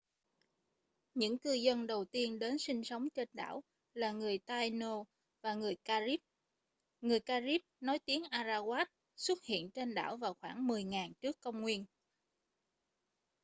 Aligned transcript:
những 1.13 1.37
cư 1.39 1.53
dân 1.53 1.87
đầu 1.87 2.05
tiên 2.05 2.39
đến 2.39 2.57
sinh 2.57 2.83
sống 2.83 3.09
trên 3.09 3.27
đảo 3.33 3.63
là 3.93 4.11
người 4.11 4.37
taíno 4.37 5.03
và 5.41 5.53
người 5.53 5.75
carib 5.85 6.19
người 7.01 7.19
carib 7.19 7.61
nói 7.79 7.99
tiếng 7.99 8.23
arawak 8.23 8.85
xuất 9.15 9.43
hiện 9.43 9.71
trên 9.71 9.93
đảo 9.93 10.17
vào 10.17 10.33
khoảng 10.41 10.67
10.000 10.67 11.11
trước 11.21 11.37
công 11.41 11.61
nguyên 11.61 11.85